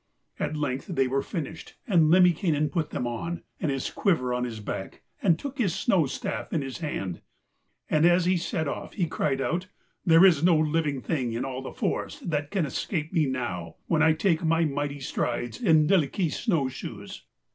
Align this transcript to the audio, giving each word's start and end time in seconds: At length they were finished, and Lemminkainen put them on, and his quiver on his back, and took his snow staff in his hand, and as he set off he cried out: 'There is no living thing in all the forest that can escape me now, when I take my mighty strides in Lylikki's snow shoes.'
At 0.39 0.57
length 0.57 0.87
they 0.87 1.07
were 1.07 1.21
finished, 1.21 1.75
and 1.87 2.09
Lemminkainen 2.09 2.69
put 2.69 2.89
them 2.89 3.05
on, 3.05 3.43
and 3.59 3.69
his 3.69 3.91
quiver 3.91 4.33
on 4.33 4.45
his 4.45 4.59
back, 4.59 5.03
and 5.21 5.37
took 5.37 5.59
his 5.59 5.75
snow 5.75 6.07
staff 6.07 6.51
in 6.51 6.63
his 6.63 6.79
hand, 6.79 7.21
and 7.87 8.03
as 8.03 8.25
he 8.25 8.35
set 8.35 8.67
off 8.67 8.93
he 8.95 9.05
cried 9.05 9.41
out: 9.41 9.67
'There 10.03 10.25
is 10.25 10.43
no 10.43 10.57
living 10.57 11.01
thing 11.01 11.33
in 11.33 11.45
all 11.45 11.61
the 11.61 11.71
forest 11.71 12.31
that 12.31 12.49
can 12.49 12.65
escape 12.65 13.13
me 13.13 13.27
now, 13.27 13.75
when 13.85 14.01
I 14.01 14.13
take 14.13 14.43
my 14.43 14.65
mighty 14.65 15.01
strides 15.01 15.61
in 15.61 15.85
Lylikki's 15.87 16.35
snow 16.39 16.67
shoes.' 16.67 17.21